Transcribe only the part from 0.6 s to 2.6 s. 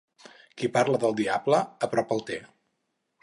Qui parla del diable, a prop el té.